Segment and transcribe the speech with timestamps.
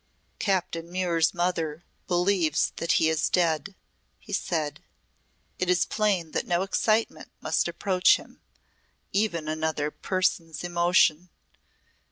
[0.39, 3.75] "Captain Muir's mother believes that he is dead,"
[4.17, 4.81] he said.
[5.59, 8.41] "It is plain that no excitement must approach him
[9.13, 11.29] even another person's emotion.